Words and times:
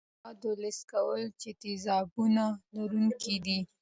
د 0.03 0.03
خوراکي 0.09 0.19
موادو 0.23 0.51
لست 0.63 0.83
کول 0.91 1.21
چې 1.41 1.49
د 1.53 1.57
تیزابونو 1.61 2.45
لرونکي 2.75 3.35
دي. 3.45 3.59